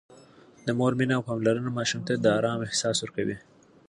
[0.65, 3.37] د مور مینه او پاملرنه ماشومانو ته د آرام احساس ورکوي.